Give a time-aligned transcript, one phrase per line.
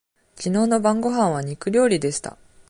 [0.35, 2.35] きのうの晩ごはんは肉料理でした。